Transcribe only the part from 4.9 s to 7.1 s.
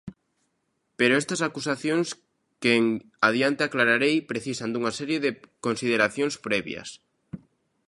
serie de consideracións previas.